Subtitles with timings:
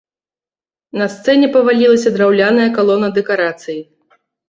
[1.01, 3.81] На сцэне павалілася драўляная калона дэкарацыі.